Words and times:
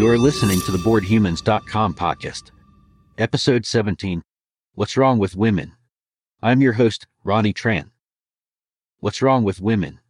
You 0.00 0.08
are 0.08 0.16
listening 0.16 0.62
to 0.62 0.72
the 0.72 0.78
BoredHumans.com 0.78 1.92
podcast. 1.92 2.52
Episode 3.18 3.66
17 3.66 4.22
What's 4.72 4.96
Wrong 4.96 5.18
with 5.18 5.36
Women? 5.36 5.74
I'm 6.40 6.62
your 6.62 6.72
host, 6.72 7.06
Rodney 7.22 7.52
Tran. 7.52 7.90
What's 9.00 9.20
wrong 9.20 9.44
with 9.44 9.60
women? 9.60 10.00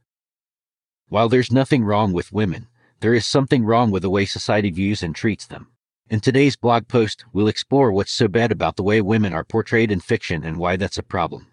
While 1.08 1.29
there's 1.29 1.50
nothing 1.50 1.82
wrong 1.82 2.12
with 2.12 2.32
women, 2.32 2.68
there 3.00 3.14
is 3.14 3.26
something 3.26 3.64
wrong 3.64 3.90
with 3.90 4.03
the 4.03 4.10
way 4.10 4.26
society 4.26 4.71
views 4.71 5.03
and 5.03 5.12
treats 5.12 5.44
them. 5.44 5.72
In 6.08 6.20
today's 6.20 6.54
blog 6.54 6.86
post, 6.86 7.24
we'll 7.32 7.48
explore 7.48 7.90
what's 7.90 8.12
so 8.12 8.28
bad 8.28 8.52
about 8.52 8.76
the 8.76 8.84
way 8.84 9.00
women 9.00 9.34
are 9.34 9.42
portrayed 9.42 9.90
in 9.90 9.98
fiction 9.98 10.44
and 10.44 10.56
why 10.56 10.76
that's 10.76 10.98
a 10.98 11.02
problem. 11.02 11.48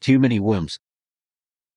Too 0.00 0.18
many 0.18 0.40
whims. 0.40 0.80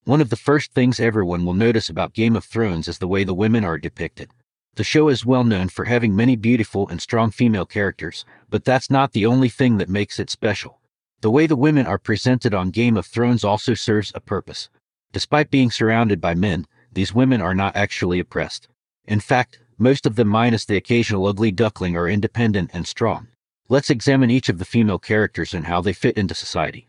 One 0.06 0.20
of 0.20 0.32
the 0.32 0.36
first 0.36 0.74
things 0.74 1.00
everyone 1.00 1.46
will 1.46 1.54
notice 1.54 1.90
about 1.90 2.14
Game 2.14 2.36
of 2.36 2.44
Thrones 2.44 2.88
is 2.88 2.98
the 2.98 3.08
way 3.08 3.24
the 3.24 3.36
women 3.36 3.64
are 3.64 3.78
depicted. 3.78 4.32
The 4.76 4.84
show 4.84 5.10
is 5.10 5.26
well 5.26 5.44
known 5.44 5.70
for 5.70 5.86
having 5.86 6.16
many 6.16 6.36
beautiful 6.36 6.88
and 6.88 7.00
strong 7.00 7.30
female 7.30 7.66
characters, 7.66 8.26
but 8.50 8.66
that's 8.66 8.90
not 8.90 9.12
the 9.12 9.26
only 9.26 9.50
thing 9.50 9.78
that 9.78 9.88
makes 9.88 10.20
it 10.20 10.32
special. 10.32 10.80
The 11.22 11.30
way 11.30 11.46
the 11.46 11.56
women 11.56 11.86
are 11.86 12.00
presented 12.00 12.56
on 12.56 12.72
Game 12.72 12.98
of 12.98 13.06
Thrones 13.06 13.44
also 13.44 13.76
serves 13.76 14.12
a 14.16 14.20
purpose. 14.20 14.70
Despite 15.12 15.52
being 15.52 15.70
surrounded 15.70 16.20
by 16.20 16.34
men, 16.34 16.66
these 16.92 17.14
women 17.14 17.40
are 17.40 17.54
not 17.54 17.76
actually 17.76 18.20
oppressed. 18.20 18.68
In 19.06 19.20
fact, 19.20 19.60
most 19.78 20.08
of 20.08 20.16
them, 20.16 20.28
minus 20.28 20.66
the 20.66 20.78
occasional 20.78 21.28
ugly 21.28 21.52
duckling, 21.52 21.96
are 21.96 22.10
independent 22.10 22.72
and 22.74 22.88
strong. 22.88 23.28
Let's 23.70 23.92
examine 23.92 24.32
each 24.32 24.50
of 24.50 24.58
the 24.58 24.66
female 24.66 25.00
characters 25.00 25.54
and 25.54 25.68
how 25.68 25.82
they 25.82 25.94
fit 25.94 26.18
into 26.18 26.34
society. 26.34 26.88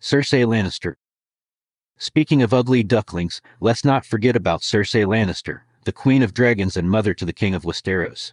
Cersei 0.00 0.46
Lannister. 0.46 0.94
Speaking 1.98 2.42
of 2.42 2.54
ugly 2.54 2.82
ducklings, 2.82 3.42
let's 3.60 3.84
not 3.84 4.06
forget 4.06 4.34
about 4.34 4.62
Cersei 4.62 5.04
Lannister, 5.04 5.60
the 5.84 5.92
Queen 5.92 6.22
of 6.22 6.34
Dragons 6.34 6.76
and 6.76 6.90
mother 6.90 7.14
to 7.14 7.24
the 7.24 7.32
King 7.32 7.54
of 7.54 7.64
Westeros. 7.64 8.32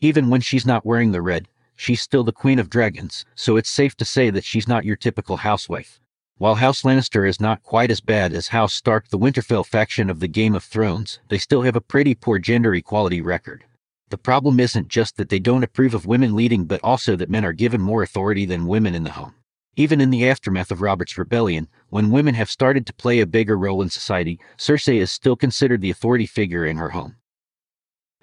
Even 0.00 0.30
when 0.30 0.40
she's 0.40 0.64
not 0.64 0.86
wearing 0.86 1.12
the 1.12 1.22
red, 1.22 1.48
she's 1.74 2.00
still 2.00 2.24
the 2.24 2.32
Queen 2.32 2.58
of 2.58 2.70
Dragons, 2.70 3.24
so 3.34 3.56
it's 3.56 3.68
safe 3.68 3.94
to 3.96 4.04
say 4.04 4.30
that 4.30 4.44
she's 4.44 4.66
not 4.66 4.84
your 4.84 4.96
typical 4.96 5.38
housewife. 5.38 6.00
While 6.38 6.56
House 6.56 6.82
Lannister 6.82 7.28
is 7.28 7.40
not 7.40 7.62
quite 7.62 7.90
as 7.90 8.00
bad 8.00 8.32
as 8.32 8.48
House 8.48 8.74
Stark, 8.74 9.08
the 9.08 9.18
Winterfell 9.18 9.64
faction 9.64 10.10
of 10.10 10.20
the 10.20 10.28
Game 10.28 10.54
of 10.54 10.64
Thrones, 10.64 11.18
they 11.28 11.38
still 11.38 11.62
have 11.62 11.76
a 11.76 11.80
pretty 11.80 12.14
poor 12.14 12.38
gender 12.38 12.74
equality 12.74 13.20
record. 13.22 13.64
The 14.10 14.18
problem 14.18 14.60
isn't 14.60 14.88
just 14.88 15.16
that 15.16 15.30
they 15.30 15.38
don't 15.38 15.64
approve 15.64 15.94
of 15.94 16.06
women 16.06 16.36
leading, 16.36 16.64
but 16.64 16.80
also 16.84 17.16
that 17.16 17.30
men 17.30 17.44
are 17.44 17.52
given 17.52 17.80
more 17.80 18.02
authority 18.02 18.44
than 18.44 18.66
women 18.66 18.94
in 18.94 19.02
the 19.02 19.12
home. 19.12 19.34
Even 19.78 20.00
in 20.00 20.08
the 20.08 20.26
aftermath 20.26 20.70
of 20.70 20.80
Robert's 20.80 21.18
rebellion, 21.18 21.68
when 21.90 22.10
women 22.10 22.34
have 22.34 22.50
started 22.50 22.86
to 22.86 22.94
play 22.94 23.20
a 23.20 23.26
bigger 23.26 23.58
role 23.58 23.82
in 23.82 23.90
society, 23.90 24.40
Cersei 24.56 24.96
is 24.96 25.12
still 25.12 25.36
considered 25.36 25.82
the 25.82 25.90
authority 25.90 26.24
figure 26.24 26.64
in 26.64 26.78
her 26.78 26.90
home. 26.90 27.16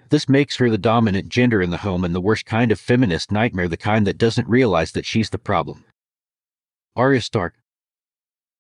This 0.10 0.28
makes 0.28 0.56
her 0.58 0.70
the 0.72 0.80
dominant 0.80 1.30
gender 1.30 1.62
in 1.62 1.70
the 1.70 1.78
home 1.78 2.04
and 2.04 2.14
the 2.14 2.22
worst 2.22 2.46
kind 2.46 2.72
of 2.72 2.80
feminist 2.80 3.32
nightmare, 3.32 3.68
the 3.68 3.78
kind 3.78 4.08
that 4.08 4.18
doesn't 4.18 4.50
realize 4.50 4.92
that 4.94 5.06
she's 5.06 5.30
the 5.30 5.38
problem. 5.38 5.86
Arya 6.96 7.22
Stark, 7.22 7.54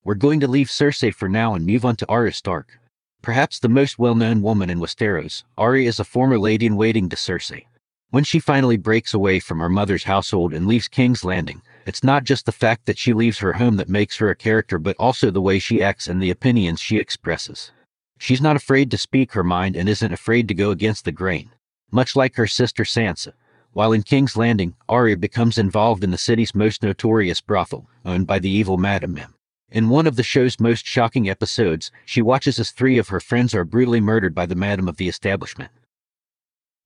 we're 0.03 0.15
going 0.15 0.39
to 0.41 0.47
leave 0.47 0.67
Cersei 0.67 1.13
for 1.13 1.29
now 1.29 1.55
and 1.55 1.65
move 1.65 1.85
on 1.85 1.95
to 1.95 2.09
Arya 2.09 2.33
Stark. 2.33 2.79
Perhaps 3.23 3.59
the 3.59 3.69
most 3.69 3.97
well-known 3.97 4.41
woman 4.41 4.69
in 4.69 4.79
Westeros, 4.79 5.43
Arya 5.57 5.87
is 5.87 5.99
a 5.99 6.03
former 6.03 6.37
lady-in-waiting 6.37 7.09
to 7.09 7.15
Cersei. 7.15 7.65
When 8.09 8.23
she 8.23 8.39
finally 8.39 8.77
breaks 8.77 9.13
away 9.13 9.39
from 9.39 9.59
her 9.59 9.69
mother's 9.69 10.03
household 10.03 10.53
and 10.53 10.67
leaves 10.67 10.87
King's 10.87 11.23
Landing, 11.23 11.63
it's 11.85 12.03
not 12.03 12.23
just 12.23 12.45
the 12.45 12.51
fact 12.51 12.85
that 12.85 12.97
she 12.97 13.13
leaves 13.13 13.39
her 13.39 13.53
home 13.53 13.77
that 13.77 13.89
makes 13.89 14.17
her 14.17 14.29
a 14.29 14.35
character 14.35 14.77
but 14.77 14.95
also 14.97 15.29
the 15.29 15.41
way 15.41 15.59
she 15.59 15.83
acts 15.83 16.07
and 16.07 16.21
the 16.21 16.31
opinions 16.31 16.79
she 16.79 16.97
expresses. 16.97 17.71
She's 18.17 18.41
not 18.41 18.55
afraid 18.55 18.89
to 18.91 18.97
speak 18.97 19.33
her 19.33 19.43
mind 19.43 19.75
and 19.75 19.89
isn't 19.89 20.13
afraid 20.13 20.47
to 20.47 20.53
go 20.53 20.71
against 20.71 21.05
the 21.05 21.11
grain. 21.11 21.51
Much 21.91 22.15
like 22.15 22.35
her 22.35 22.47
sister 22.47 22.83
Sansa, 22.83 23.33
while 23.73 23.91
in 23.91 24.03
King's 24.03 24.37
Landing, 24.37 24.75
Arya 24.87 25.17
becomes 25.17 25.57
involved 25.57 26.03
in 26.03 26.11
the 26.11 26.17
city's 26.17 26.55
most 26.55 26.83
notorious 26.83 27.41
brothel, 27.41 27.89
owned 28.05 28.27
by 28.27 28.39
the 28.39 28.49
evil 28.49 28.77
Madam 28.77 29.13
Mim. 29.13 29.33
In 29.71 29.89
one 29.89 30.05
of 30.05 30.15
the 30.15 30.23
show's 30.23 30.59
most 30.59 30.85
shocking 30.85 31.27
episodes, 31.27 31.91
she 32.05 32.21
watches 32.21 32.59
as 32.59 32.69
three 32.69 32.99
of 32.99 33.09
her 33.09 33.19
friends 33.19 33.55
are 33.55 33.65
brutally 33.65 33.99
murdered 33.99 34.35
by 34.35 34.45
the 34.45 34.55
madam 34.55 34.87
of 34.87 34.97
the 34.97 35.09
establishment. 35.09 35.71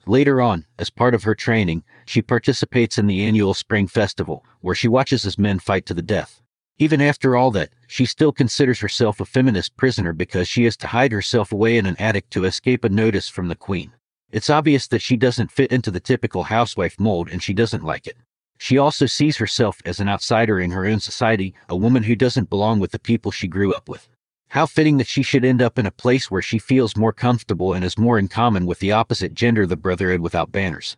Later 0.08 0.42
on, 0.42 0.66
as 0.80 0.90
part 0.90 1.14
of 1.14 1.24
her 1.24 1.36
training, 1.36 1.84
she 2.06 2.22
participates 2.22 2.98
in 2.98 3.08
the 3.08 3.26
annual 3.26 3.54
Spring 3.54 3.88
Festival, 3.88 4.46
where 4.62 4.74
she 4.74 4.88
watches 4.88 5.26
as 5.26 5.38
men 5.38 5.60
fight 5.60 5.86
to 5.86 5.94
the 5.94 6.02
death. 6.02 6.42
Even 6.80 7.02
after 7.02 7.36
all 7.36 7.52
that, 7.52 7.72
she 7.88 8.06
still 8.06 8.32
considers 8.32 8.80
herself 8.80 9.20
a 9.20 9.26
feminist 9.26 9.76
prisoner 9.76 10.14
because 10.14 10.48
she 10.48 10.64
has 10.64 10.78
to 10.78 10.88
hide 10.88 11.12
herself 11.12 11.52
away 11.52 11.78
in 11.78 11.86
an 11.86 11.98
attic 12.00 12.30
to 12.30 12.46
escape 12.46 12.86
a 12.86 12.90
notice 12.90 13.28
from 13.28 13.50
the 13.50 13.56
queen. 13.56 13.92
It's 14.32 14.50
obvious 14.50 14.88
that 14.88 15.02
she 15.02 15.18
doesn't 15.18 15.52
fit 15.52 15.74
into 15.74 15.92
the 15.92 16.00
typical 16.00 16.44
housewife 16.44 16.98
mold 17.00 17.28
and 17.30 17.44
she 17.44 17.54
doesn't 17.54 17.84
like 17.84 18.08
it. 18.08 18.16
She 18.60 18.78
also 18.78 19.08
sees 19.08 19.38
herself 19.38 19.82
as 19.84 20.00
an 20.00 20.08
outsider 20.08 20.60
in 20.60 20.72
her 20.72 20.86
own 20.86 21.02
society, 21.02 21.54
a 21.68 21.76
woman 21.76 22.04
who 22.04 22.16
doesn't 22.16 22.50
belong 22.50 22.80
with 22.80 22.92
the 22.92 23.00
people 23.00 23.32
she 23.32 23.48
grew 23.48 23.74
up 23.74 23.90
with. 23.90 24.08
How 24.50 24.66
fitting 24.66 24.98
that 24.98 25.08
she 25.08 25.24
should 25.24 25.44
end 25.44 25.62
up 25.62 25.78
in 25.78 25.86
a 25.86 25.92
place 25.92 26.32
where 26.32 26.42
she 26.42 26.58
feels 26.58 26.96
more 26.96 27.12
comfortable 27.12 27.74
and 27.74 27.84
is 27.84 27.98
more 27.98 28.18
in 28.18 28.30
common 28.30 28.66
with 28.66 28.80
the 28.80 28.94
opposite 28.94 29.34
gender, 29.34 29.66
the 29.66 29.76
Brotherhood 29.76 30.22
without 30.22 30.54
banners. 30.54 30.96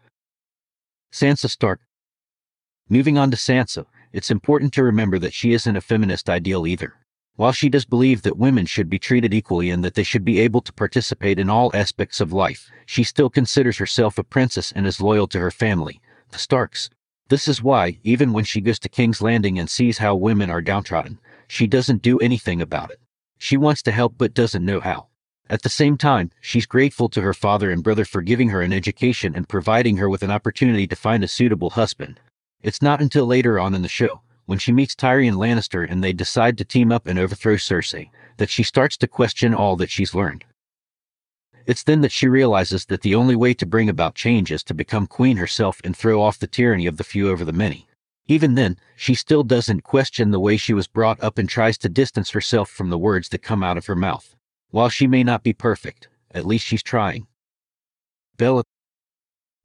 Sansa 1.12 1.50
Stark. 1.50 1.82
Moving 2.88 3.18
on 3.18 3.32
to 3.32 3.38
Sansa, 3.38 3.86
it's 4.14 4.30
important 4.30 4.72
to 4.74 4.84
remember 4.84 5.18
that 5.18 5.34
she 5.34 5.54
isn't 5.54 5.76
a 5.76 5.82
feminist 5.82 6.30
ideal 6.30 6.68
either. 6.68 6.94
While 7.38 7.52
she 7.52 7.70
does 7.70 7.86
believe 7.86 8.22
that 8.22 8.38
women 8.38 8.68
should 8.68 8.90
be 8.90 9.00
treated 9.00 9.34
equally 9.34 9.72
and 9.72 9.84
that 9.84 9.96
they 9.96 10.04
should 10.04 10.26
be 10.26 10.40
able 10.40 10.62
to 10.62 10.74
participate 10.74 11.40
in 11.40 11.50
all 11.50 11.72
aspects 11.74 12.22
of 12.22 12.32
life, 12.32 12.70
she 12.86 13.04
still 13.04 13.30
considers 13.30 13.78
herself 13.78 14.20
a 14.20 14.24
princess 14.24 14.72
and 14.72 14.86
is 14.86 15.02
loyal 15.02 15.28
to 15.28 15.40
her 15.40 15.50
family, 15.50 16.02
the 16.32 16.38
Starks. 16.38 16.90
This 17.30 17.48
is 17.48 17.64
why, 17.64 18.00
even 18.04 18.34
when 18.34 18.44
she 18.44 18.62
goes 18.62 18.78
to 18.80 18.90
King's 18.90 19.22
Landing 19.22 19.58
and 19.58 19.70
sees 19.70 20.00
how 20.00 20.16
women 20.16 20.50
are 20.50 20.62
downtrodden, 20.62 21.20
she 21.48 21.66
doesn't 21.66 22.02
do 22.02 22.20
anything 22.20 22.62
about 22.62 22.92
it. 22.92 23.00
She 23.40 23.58
wants 23.58 23.82
to 23.84 23.92
help 23.92 24.16
but 24.18 24.34
doesn't 24.34 24.66
know 24.66 24.82
how. 24.82 25.08
At 25.50 25.64
the 25.64 25.70
same 25.70 25.98
time, 25.98 26.30
she's 26.42 26.68
grateful 26.68 27.10
to 27.10 27.22
her 27.22 27.34
father 27.34 27.72
and 27.72 27.82
brother 27.82 28.06
for 28.06 28.22
giving 28.22 28.50
her 28.50 28.62
an 28.62 28.72
education 28.72 29.34
and 29.36 29.50
providing 29.50 29.98
her 29.98 30.08
with 30.08 30.22
an 30.22 30.30
opportunity 30.30 30.86
to 30.86 30.96
find 30.96 31.24
a 31.24 31.28
suitable 31.28 31.72
husband. 31.72 32.20
It's 32.62 32.82
not 32.82 33.02
until 33.02 33.26
later 33.26 33.60
on 33.60 33.74
in 33.74 33.82
the 33.82 33.88
show, 33.88 34.22
when 34.46 34.60
she 34.60 34.72
meets 34.72 34.94
Tyrion 34.94 35.36
Lannister 35.36 35.90
and 35.90 36.04
they 36.04 36.14
decide 36.14 36.58
to 36.58 36.66
team 36.66 36.92
up 36.92 37.08
and 37.08 37.18
overthrow 37.18 37.56
Cersei, 37.56 38.10
that 38.38 38.50
she 38.50 38.62
starts 38.62 38.98
to 38.98 39.08
question 39.08 39.54
all 39.56 39.76
that 39.78 39.90
she's 39.90 40.14
learned. 40.14 40.44
It's 41.66 41.84
then 41.84 42.02
that 42.02 42.12
she 42.12 42.28
realizes 42.28 42.86
that 42.88 43.02
the 43.02 43.16
only 43.16 43.36
way 43.36 43.54
to 43.54 43.66
bring 43.66 43.90
about 43.90 44.16
change 44.16 44.52
is 44.52 44.64
to 44.64 44.74
become 44.74 45.08
queen 45.08 45.38
herself 45.38 45.80
and 45.84 45.96
throw 45.96 46.22
off 46.22 46.40
the 46.40 46.48
tyranny 46.48 46.88
of 46.88 46.98
the 46.98 47.04
few 47.04 47.30
over 47.30 47.46
the 47.46 47.54
many. 47.54 47.88
Even 48.30 48.54
then, 48.54 48.78
she 48.96 49.16
still 49.16 49.44
doesn't 49.44 49.82
question 49.82 50.30
the 50.30 50.40
way 50.40 50.56
she 50.56 50.72
was 50.72 50.88
brought 50.88 51.20
up 51.20 51.40
and 51.40 51.50
tries 51.50 51.80
to 51.80 51.90
distance 51.90 52.30
herself 52.30 52.70
from 52.70 52.92
the 52.92 52.98
words 52.98 53.30
that 53.30 53.42
come 53.42 53.64
out 53.64 53.76
of 53.76 53.88
her 53.88 53.96
mouth. 53.96 54.36
While 54.70 54.90
she 54.90 55.08
may 55.08 55.24
not 55.24 55.42
be 55.42 55.52
perfect, 55.52 56.10
at 56.30 56.46
least 56.46 56.64
she's 56.64 56.84
trying. 56.84 57.26
Bella. 58.38 58.64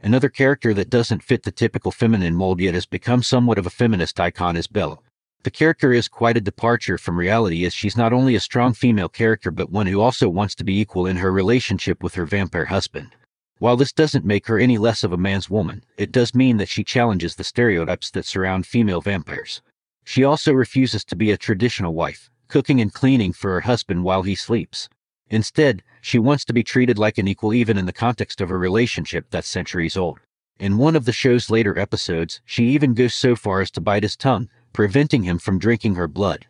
Another 0.02 0.30
character 0.30 0.72
that 0.72 0.88
doesn't 0.88 1.22
fit 1.22 1.42
the 1.42 1.52
typical 1.52 1.92
feminine 1.92 2.34
mold 2.34 2.58
yet 2.58 2.72
has 2.72 2.86
become 2.86 3.22
somewhat 3.22 3.58
of 3.58 3.66
a 3.66 3.70
feminist 3.70 4.18
icon 4.18 4.56
is 4.56 4.66
Bella. 4.66 4.96
The 5.42 5.50
character 5.50 5.92
is 5.92 6.08
quite 6.08 6.38
a 6.38 6.40
departure 6.40 6.96
from 6.96 7.18
reality 7.18 7.66
as 7.66 7.74
she's 7.74 7.98
not 7.98 8.14
only 8.14 8.34
a 8.34 8.40
strong 8.40 8.72
female 8.72 9.10
character 9.10 9.50
but 9.50 9.70
one 9.70 9.88
who 9.88 10.00
also 10.00 10.26
wants 10.30 10.54
to 10.54 10.64
be 10.64 10.80
equal 10.80 11.04
in 11.04 11.18
her 11.18 11.30
relationship 11.30 12.02
with 12.02 12.14
her 12.14 12.24
vampire 12.24 12.64
husband. 12.64 13.10
While 13.64 13.78
this 13.78 13.94
doesn't 13.94 14.26
make 14.26 14.46
her 14.48 14.58
any 14.58 14.76
less 14.76 15.04
of 15.04 15.12
a 15.14 15.16
man's 15.16 15.48
woman, 15.48 15.84
it 15.96 16.12
does 16.12 16.34
mean 16.34 16.58
that 16.58 16.68
she 16.68 16.84
challenges 16.84 17.34
the 17.34 17.44
stereotypes 17.44 18.10
that 18.10 18.26
surround 18.26 18.66
female 18.66 19.00
vampires. 19.00 19.62
She 20.04 20.22
also 20.22 20.52
refuses 20.52 21.02
to 21.06 21.16
be 21.16 21.30
a 21.30 21.38
traditional 21.38 21.94
wife, 21.94 22.28
cooking 22.48 22.78
and 22.82 22.92
cleaning 22.92 23.32
for 23.32 23.52
her 23.52 23.62
husband 23.62 24.04
while 24.04 24.22
he 24.22 24.34
sleeps. 24.34 24.90
Instead, 25.30 25.82
she 26.02 26.18
wants 26.18 26.44
to 26.44 26.52
be 26.52 26.62
treated 26.62 26.98
like 26.98 27.16
an 27.16 27.26
equal 27.26 27.54
even 27.54 27.78
in 27.78 27.86
the 27.86 27.92
context 27.94 28.42
of 28.42 28.50
a 28.50 28.58
relationship 28.58 29.28
that's 29.30 29.48
centuries 29.48 29.96
old. 29.96 30.20
In 30.58 30.76
one 30.76 30.94
of 30.94 31.06
the 31.06 31.12
show's 31.12 31.48
later 31.48 31.78
episodes, 31.78 32.42
she 32.44 32.66
even 32.66 32.92
goes 32.92 33.14
so 33.14 33.34
far 33.34 33.62
as 33.62 33.70
to 33.70 33.80
bite 33.80 34.02
his 34.02 34.14
tongue, 34.14 34.50
preventing 34.74 35.22
him 35.22 35.38
from 35.38 35.58
drinking 35.58 35.94
her 35.94 36.06
blood. 36.06 36.44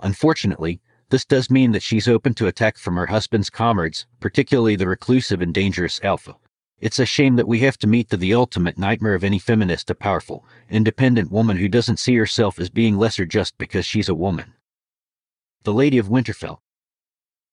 Unfortunately, 0.00 0.82
this 1.10 1.24
does 1.24 1.50
mean 1.50 1.72
that 1.72 1.82
she's 1.82 2.08
open 2.08 2.34
to 2.34 2.46
attack 2.46 2.78
from 2.78 2.96
her 2.96 3.06
husband's 3.06 3.50
comrades, 3.50 4.06
particularly 4.20 4.76
the 4.76 4.88
reclusive 4.88 5.40
and 5.40 5.52
dangerous 5.52 6.00
Alpha. 6.02 6.36
It's 6.80 6.98
a 6.98 7.06
shame 7.06 7.36
that 7.36 7.48
we 7.48 7.60
have 7.60 7.78
to 7.78 7.86
meet 7.86 8.10
the 8.10 8.34
ultimate 8.34 8.76
nightmare 8.76 9.14
of 9.14 9.24
any 9.24 9.38
feminist, 9.38 9.90
a 9.90 9.94
powerful, 9.94 10.44
independent 10.68 11.30
woman 11.30 11.56
who 11.56 11.68
doesn't 11.68 11.98
see 11.98 12.14
herself 12.16 12.58
as 12.58 12.68
being 12.68 12.98
lesser 12.98 13.24
just 13.24 13.56
because 13.58 13.86
she's 13.86 14.08
a 14.08 14.14
woman. 14.14 14.54
The 15.62 15.72
Lady 15.72 15.98
of 15.98 16.08
Winterfell. 16.08 16.58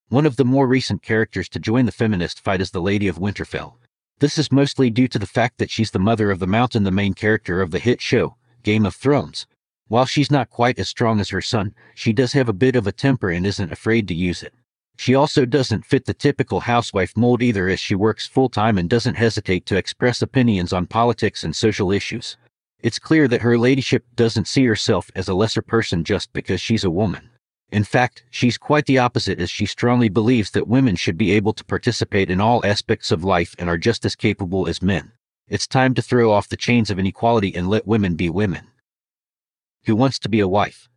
One 0.10 0.26
of 0.26 0.36
the 0.36 0.44
more 0.44 0.68
recent 0.68 1.02
characters 1.02 1.48
to 1.50 1.60
join 1.60 1.86
the 1.86 1.94
feminist 1.94 2.42
fight 2.42 2.60
is 2.60 2.72
the 2.72 2.82
Lady 2.82 3.08
of 3.08 3.20
Winterfell. 3.20 3.76
This 4.20 4.38
is 4.38 4.52
mostly 4.52 4.90
due 4.90 5.08
to 5.08 5.18
the 5.18 5.26
fact 5.26 5.58
that 5.58 5.72
she's 5.72 5.92
the 5.92 6.00
mother 6.00 6.30
of 6.30 6.40
the 6.40 6.48
Mountain, 6.48 6.84
the 6.84 6.92
main 6.92 7.14
character 7.14 7.62
of 7.62 7.72
the 7.72 7.80
hit 7.80 8.02
show, 8.02 8.36
Game 8.64 8.86
of 8.86 8.96
Thrones. 8.96 9.48
While 9.92 10.06
she's 10.06 10.32
not 10.32 10.50
quite 10.50 10.80
as 10.80 10.88
strong 10.88 11.20
as 11.20 11.32
her 11.32 11.42
son, 11.42 11.76
she 11.96 12.14
does 12.14 12.32
have 12.32 12.48
a 12.48 12.54
bit 12.54 12.78
of 12.78 12.88
a 12.88 12.94
temper 12.94 13.30
and 13.30 13.46
isn't 13.46 13.74
afraid 13.74 14.08
to 14.08 14.14
use 14.14 14.42
it. 14.42 14.54
She 14.96 15.14
also 15.14 15.44
doesn't 15.44 15.86
fit 15.86 16.06
the 16.06 16.14
typical 16.14 16.62
housewife 16.62 17.18
mold 17.18 17.42
either, 17.42 17.68
as 17.68 17.82
she 17.82 17.94
works 17.94 18.26
full 18.26 18.48
time 18.48 18.78
and 18.78 18.90
doesn't 18.90 19.16
hesitate 19.16 19.66
to 19.66 19.76
express 19.76 20.22
opinions 20.22 20.72
on 20.72 20.86
politics 20.86 21.44
and 21.44 21.54
social 21.54 21.92
issues. 21.92 22.38
It's 22.80 23.00
clear 23.00 23.28
that 23.28 23.42
her 23.42 23.58
ladyship 23.58 24.06
doesn't 24.16 24.48
see 24.48 24.64
herself 24.64 25.12
as 25.14 25.28
a 25.28 25.34
lesser 25.34 25.62
person 25.62 26.06
just 26.06 26.32
because 26.32 26.62
she's 26.62 26.86
a 26.86 26.90
woman. 26.90 27.30
In 27.70 27.84
fact, 27.84 28.24
she's 28.30 28.58
quite 28.58 28.86
the 28.86 29.00
opposite 29.00 29.42
as 29.42 29.50
she 29.50 29.66
strongly 29.66 30.08
believes 30.08 30.52
that 30.52 30.70
women 30.70 30.96
should 30.96 31.18
be 31.18 31.34
able 31.34 31.52
to 31.52 31.66
participate 31.66 32.32
in 32.32 32.40
all 32.40 32.66
aspects 32.66 33.12
of 33.12 33.26
life 33.26 33.56
and 33.60 33.68
are 33.68 33.78
just 33.78 34.06
as 34.06 34.16
capable 34.16 34.70
as 34.70 34.82
men. 34.82 35.12
It's 35.50 35.68
time 35.68 35.94
to 35.96 36.02
throw 36.02 36.32
off 36.32 36.48
the 36.48 36.56
chains 36.56 36.90
of 36.90 36.98
inequality 36.98 37.54
and 37.54 37.68
let 37.70 37.86
women 37.86 38.16
be 38.16 38.30
women. 38.30 38.71
Who 39.86 39.96
wants 39.96 40.20
to 40.20 40.30
be 40.30 40.40
a 40.40 40.48
wife? 40.48 40.88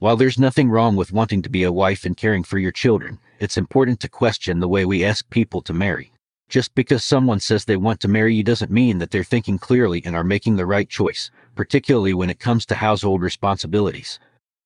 While 0.00 0.16
there's 0.16 0.38
nothing 0.38 0.68
wrong 0.68 0.96
with 0.96 1.12
wanting 1.12 1.40
to 1.42 1.48
be 1.48 1.62
a 1.62 1.72
wife 1.72 2.04
and 2.04 2.16
caring 2.16 2.44
for 2.44 2.58
your 2.58 2.72
children, 2.72 3.18
it's 3.38 3.56
important 3.56 4.00
to 4.00 4.08
question 4.08 4.60
the 4.60 4.68
way 4.68 4.84
we 4.84 5.02
ask 5.02 5.28
people 5.30 5.62
to 5.62 5.72
marry. 5.72 6.12
Just 6.50 6.74
because 6.74 7.04
someone 7.04 7.40
says 7.40 7.64
they 7.64 7.76
want 7.76 8.00
to 8.00 8.08
marry 8.08 8.34
you 8.34 8.42
doesn't 8.42 8.70
mean 8.70 8.98
that 8.98 9.10
they're 9.10 9.24
thinking 9.24 9.58
clearly 9.58 10.02
and 10.04 10.14
are 10.14 10.24
making 10.24 10.56
the 10.56 10.66
right 10.66 10.88
choice, 10.88 11.30
particularly 11.54 12.12
when 12.12 12.28
it 12.28 12.38
comes 12.38 12.66
to 12.66 12.74
household 12.74 13.22
responsibilities. 13.22 14.18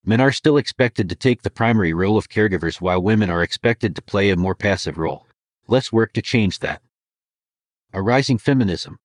Men 0.05 0.21
are 0.21 0.33
still 0.33 0.57
expected 0.57 1.09
to 1.09 1.15
take 1.15 1.43
the 1.43 1.51
primary 1.51 1.93
role 1.93 2.19
of 2.19 2.29
caregivers 2.29 2.81
while 2.81 3.01
women 3.01 3.31
are 3.31 3.43
expected 3.43 3.95
to 3.95 4.03
play 4.03 4.31
a 4.31 4.37
more 4.37 4.55
passive 4.55 4.99
role. 4.99 5.27
Let's 5.69 5.93
work 5.93 6.13
to 6.15 6.23
change 6.23 6.59
that. 6.59 6.83
A 7.93 8.03
rising 8.03 8.39
feminism. 8.39 8.99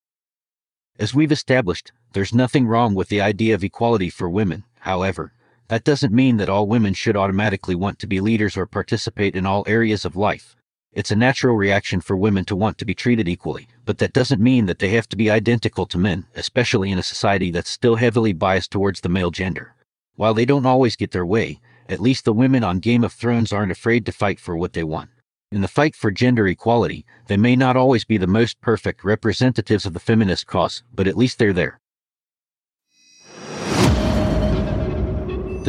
As 0.98 1.14
we've 1.14 1.32
established, 1.32 1.92
there's 2.14 2.34
nothing 2.34 2.68
wrong 2.68 2.96
with 2.96 3.10
the 3.10 3.22
idea 3.22 3.54
of 3.54 3.64
equality 3.64 4.10
for 4.10 4.30
women, 4.30 4.64
however, 4.80 5.34
that 5.68 5.84
doesn't 5.84 6.14
mean 6.14 6.38
that 6.38 6.50
all 6.50 6.68
women 6.68 6.94
should 6.94 7.16
automatically 7.16 7.76
want 7.76 8.00
to 8.00 8.08
be 8.08 8.20
leaders 8.20 8.58
or 8.58 8.66
participate 8.66 9.36
in 9.36 9.46
all 9.46 9.64
areas 9.68 10.06
of 10.06 10.16
life. 10.16 10.56
It's 10.92 11.12
a 11.12 11.16
natural 11.16 11.56
reaction 11.56 12.02
for 12.02 12.18
women 12.18 12.46
to 12.46 12.56
want 12.56 12.80
to 12.80 12.86
be 12.86 12.96
treated 12.96 13.28
equally, 13.28 13.68
but 13.86 14.00
that 14.00 14.12
doesn't 14.14 14.42
mean 14.42 14.66
that 14.66 14.80
they 14.80 14.90
have 14.90 15.08
to 15.10 15.16
be 15.16 15.30
identical 15.30 15.86
to 15.86 16.00
men, 16.00 16.26
especially 16.36 16.92
in 16.92 16.98
a 16.98 17.04
society 17.04 17.52
that's 17.52 17.70
still 17.70 17.98
heavily 17.98 18.34
biased 18.34 18.72
towards 18.72 19.02
the 19.02 19.10
male 19.10 19.30
gender. 19.30 19.76
While 20.16 20.34
they 20.34 20.46
don't 20.46 20.66
always 20.66 20.96
get 20.96 21.12
their 21.12 21.26
way, 21.28 21.60
at 21.88 22.00
least 22.00 22.26
the 22.26 22.34
women 22.34 22.64
on 22.64 22.80
Game 22.80 23.04
of 23.04 23.14
Thrones 23.14 23.54
aren't 23.54 23.72
afraid 23.72 24.08
to 24.08 24.12
fight 24.12 24.40
for 24.40 24.58
what 24.58 24.74
they 24.74 24.84
want. 24.84 25.12
In 25.52 25.62
the 25.62 25.68
fight 25.68 25.96
for 25.96 26.10
gender 26.10 26.48
equality, 26.48 27.06
they 27.28 27.38
may 27.38 27.56
not 27.56 27.76
always 27.76 28.04
be 28.04 28.18
the 28.18 28.28
most 28.28 28.60
perfect 28.60 29.04
representatives 29.04 29.86
of 29.86 29.94
the 29.94 30.00
feminist 30.00 30.48
cause, 30.48 30.82
but 30.94 31.08
at 31.08 31.18
least 31.18 31.38
they're 31.38 31.54
there. 31.54 31.79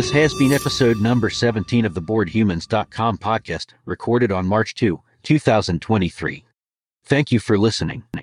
This 0.01 0.13
has 0.13 0.33
been 0.33 0.55
episode 0.55 0.99
number 0.99 1.29
17 1.29 1.85
of 1.85 1.93
the 1.93 2.01
BoredHumans.com 2.01 3.19
podcast, 3.19 3.75
recorded 3.85 4.33
on 4.33 4.47
March 4.47 4.75
2, 4.75 4.99
2023. 5.25 6.43
Thank 7.05 7.31
you 7.31 7.39
for 7.39 7.59
listening. 7.59 8.05